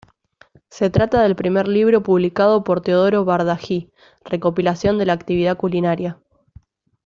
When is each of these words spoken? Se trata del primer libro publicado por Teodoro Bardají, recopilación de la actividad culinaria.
Se 0.71 0.89
trata 0.89 1.21
del 1.21 1.35
primer 1.35 1.67
libro 1.67 2.01
publicado 2.01 2.63
por 2.63 2.81
Teodoro 2.81 3.23
Bardají, 3.23 3.91
recopilación 4.25 4.97
de 4.97 5.05
la 5.05 5.13
actividad 5.13 5.57
culinaria. 5.57 6.17